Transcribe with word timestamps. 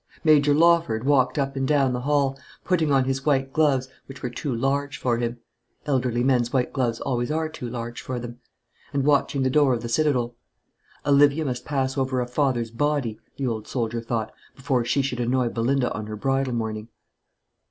Major 0.23 0.55
Lawford 0.55 1.03
walked 1.03 1.37
up 1.37 1.55
and 1.55 1.67
down 1.67 1.93
the 1.93 1.99
hall, 2.01 2.35
putting 2.65 2.91
on 2.91 3.03
his 3.03 3.23
white 3.23 3.53
gloves, 3.53 3.87
which 4.07 4.23
were 4.23 4.31
too 4.31 4.51
large 4.51 4.97
for 4.97 5.19
him, 5.19 5.37
elderly 5.85 6.23
men's 6.23 6.51
white 6.51 6.73
gloves 6.73 6.99
always 7.01 7.29
are 7.29 7.47
too 7.47 7.69
large 7.69 8.01
for 8.01 8.17
them, 8.19 8.39
and 8.93 9.03
watching 9.05 9.43
the 9.43 9.49
door 9.51 9.75
of 9.75 9.83
the 9.83 9.89
citadel. 9.89 10.33
Olivia 11.05 11.45
must 11.45 11.65
pass 11.65 11.99
over 11.99 12.19
a 12.19 12.25
father's 12.25 12.71
body, 12.71 13.19
the 13.37 13.45
old 13.45 13.67
soldier 13.67 14.01
thought, 14.01 14.33
before 14.55 14.83
she 14.83 15.03
should 15.03 15.19
annoy 15.19 15.49
Belinda 15.49 15.93
on 15.93 16.07
her 16.07 16.15
bridal 16.15 16.53
morning. 16.53 16.87